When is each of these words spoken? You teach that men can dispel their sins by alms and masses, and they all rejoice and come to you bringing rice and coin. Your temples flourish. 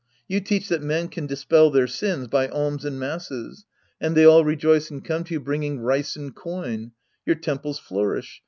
You 0.27 0.39
teach 0.41 0.67
that 0.69 0.81
men 0.81 1.09
can 1.09 1.27
dispel 1.27 1.69
their 1.69 1.85
sins 1.85 2.27
by 2.27 2.47
alms 2.47 2.85
and 2.85 2.99
masses, 2.99 3.65
and 4.01 4.17
they 4.17 4.25
all 4.25 4.43
rejoice 4.43 4.89
and 4.89 5.05
come 5.05 5.23
to 5.25 5.35
you 5.35 5.39
bringing 5.39 5.79
rice 5.79 6.15
and 6.15 6.33
coin. 6.35 6.93
Your 7.23 7.35
temples 7.35 7.77
flourish. 7.77 8.39